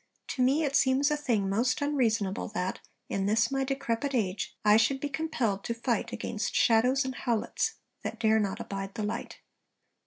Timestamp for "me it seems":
0.41-1.11